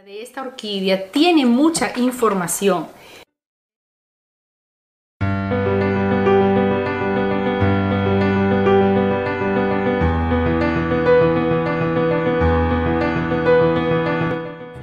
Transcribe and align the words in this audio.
de 0.00 0.22
esta 0.22 0.42
orquídea 0.42 1.12
tiene 1.12 1.46
mucha 1.46 1.92
información. 1.96 2.88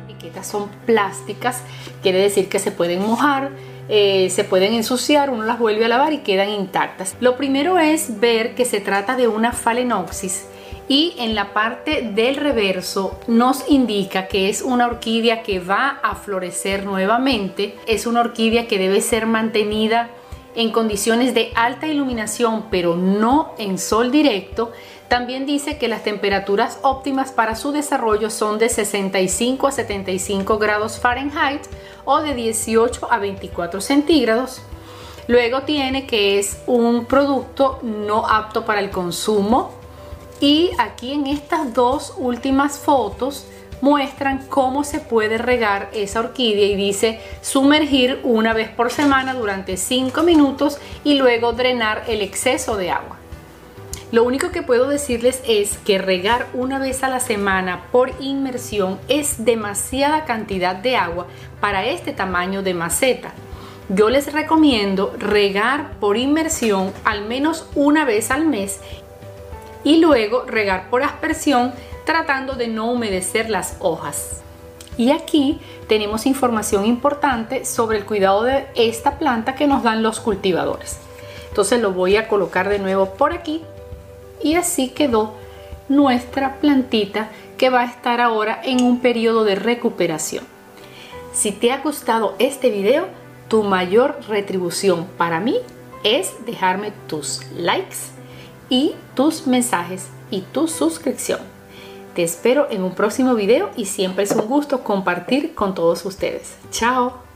Etiquetas 0.08 0.48
son 0.48 0.70
plásticas, 0.86 1.64
quiere 2.02 2.20
decir 2.20 2.48
que 2.48 2.60
se 2.60 2.72
pueden 2.72 3.02
mojar, 3.02 3.50
eh, 3.90 4.30
se 4.30 4.46
pueden 4.46 4.74
ensuciar, 4.74 5.32
uno 5.32 5.44
las 5.44 5.60
vuelve 5.60 5.84
a 5.84 5.90
lavar 5.90 6.14
y 6.14 6.20
quedan 6.20 6.50
intactas. 6.50 7.18
Lo 7.20 7.36
primero 7.36 7.78
es 7.78 8.22
ver 8.22 8.56
que 8.56 8.64
se 8.64 8.80
trata 8.80 9.18
de 9.18 9.28
una 9.28 9.52
phalaenopsis 9.52 10.46
y 10.88 11.14
en 11.20 11.36
la 11.36 11.54
parte 11.54 12.02
del 12.02 12.36
reverso 12.36 13.20
nos 13.28 13.70
indica 13.70 14.28
que 14.28 14.50
es 14.50 14.62
una 14.62 14.88
orquídea 14.88 15.44
que 15.44 15.60
va 15.60 16.00
a 16.02 16.16
florecer 16.16 16.86
nuevamente, 16.86 17.78
es 17.86 18.08
una 18.08 18.22
orquídea 18.22 18.68
que 18.68 18.80
debe 18.80 19.02
ser 19.02 19.26
mantenida 19.26 20.10
en 20.56 20.72
condiciones 20.72 21.34
de 21.34 21.52
alta 21.56 21.88
iluminación 21.88 22.66
pero 22.72 22.96
no 22.96 23.54
en 23.58 23.78
sol 23.78 24.12
directo. 24.12 24.72
También 25.08 25.46
dice 25.46 25.78
que 25.78 25.88
las 25.88 26.04
temperaturas 26.04 26.80
óptimas 26.82 27.32
para 27.32 27.56
su 27.56 27.72
desarrollo 27.72 28.30
son 28.30 28.60
de 28.60 28.70
65 28.70 29.68
a 29.68 29.72
75 29.72 30.58
grados 30.58 31.00
Fahrenheit 31.00 31.62
o 32.06 32.22
de 32.22 32.36
18 32.36 33.12
a 33.12 33.18
24 33.20 33.82
centígrados. 33.82 34.62
Luego 35.28 35.62
tiene 35.62 36.06
que 36.08 36.40
es 36.40 36.62
un 36.66 37.06
producto 37.06 37.80
no 37.84 38.28
apto 38.28 38.66
para 38.66 38.82
el 38.82 38.90
consumo 38.90 39.79
y 40.40 40.72
aquí 40.78 41.14
en 41.14 41.28
estas 41.28 41.74
dos 41.74 42.14
últimas 42.18 42.78
fotos 42.80 43.46
muestran 43.82 44.46
cómo 44.50 44.84
se 44.84 45.00
puede 45.00 45.38
regar 45.38 45.90
esa 45.94 46.20
orquídea 46.20 46.68
y 46.68 46.76
dice 46.76 47.22
sumergir 47.42 48.20
una 48.24 48.54
vez 48.54 48.70
por 48.70 48.92
semana 48.92 49.34
durante 49.34 49.78
5 49.78 50.24
minutos 50.24 50.80
y 51.04 51.16
luego 51.16 51.54
drenar 51.54 52.04
el 52.08 52.22
exceso 52.22 52.76
de 52.78 52.92
agua. 52.92 53.18
Lo 54.12 54.24
único 54.24 54.50
que 54.50 54.64
puedo 54.64 54.88
decirles 54.88 55.42
es 55.48 55.78
que 55.78 56.00
regar 56.00 56.48
una 56.54 56.80
vez 56.80 57.04
a 57.04 57.10
la 57.10 57.20
semana 57.20 57.86
por 57.92 58.12
inmersión 58.20 59.00
es 59.08 59.46
demasiada 59.46 60.26
cantidad 60.26 60.76
de 60.76 60.96
agua 60.96 61.28
para 61.62 61.86
este 61.86 62.12
tamaño 62.12 62.64
de 62.64 62.74
maceta. 62.74 63.34
Yo 63.88 64.10
les 64.10 64.32
recomiendo 64.34 65.14
regar 65.18 65.92
por 66.00 66.18
inmersión 66.18 66.92
al 67.04 67.26
menos 67.26 67.68
una 67.76 68.04
vez 68.04 68.32
al 68.32 68.48
mes 68.48 68.80
y 69.84 69.98
luego 69.98 70.44
regar 70.46 70.90
por 70.90 71.04
aspersión 71.04 71.74
tratando 72.06 72.54
de 72.54 72.68
no 72.68 72.92
humedecer 72.92 73.50
las 73.50 73.78
hojas. 73.80 74.42
Y 74.98 75.12
aquí 75.12 75.60
tenemos 75.88 76.26
información 76.26 76.86
importante 76.86 77.64
sobre 77.66 77.98
el 77.98 78.06
cuidado 78.06 78.44
de 78.44 78.68
esta 78.76 79.18
planta 79.18 79.56
que 79.56 79.68
nos 79.68 79.84
dan 79.84 80.04
los 80.04 80.20
cultivadores. 80.20 80.98
Entonces 81.48 81.82
lo 81.82 81.94
voy 81.94 82.18
a 82.18 82.28
colocar 82.28 82.68
de 82.68 82.80
nuevo 82.80 83.14
por 83.14 83.34
aquí 83.34 83.62
y 84.44 84.56
así 84.56 84.90
quedó 84.90 85.34
nuestra 85.88 86.56
plantita 86.56 87.30
que 87.58 87.70
va 87.70 87.82
a 87.82 87.86
estar 87.86 88.22
ahora 88.22 88.60
en 88.64 88.84
un 88.84 89.00
periodo 89.00 89.44
de 89.44 89.56
recuperación. 89.56 90.44
Si 91.34 91.52
te 91.52 91.72
ha 91.72 91.78
gustado 91.80 92.36
este 92.40 92.70
video, 92.70 93.08
tu 93.48 93.64
mayor 93.64 94.20
retribución 94.28 95.08
para 95.18 95.40
mí 95.40 95.58
es 96.04 96.34
dejarme 96.46 96.92
tus 97.08 97.42
likes 97.56 98.19
y 98.70 98.96
tus 99.16 99.48
mensajes 99.48 100.08
y 100.32 100.42
tu 100.42 100.68
suscripción. 100.68 101.40
Te 102.16 102.24
espero 102.24 102.68
en 102.70 102.84
un 102.84 102.96
próximo 102.96 103.36
video 103.36 103.70
y 103.76 103.86
siempre 103.86 104.24
es 104.24 104.32
un 104.32 104.48
gusto 104.48 104.84
compartir 104.84 105.56
con 105.56 105.74
todos 105.74 106.06
ustedes. 106.06 106.56
Chao. 106.72 107.29